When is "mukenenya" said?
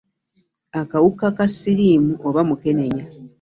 2.47-3.03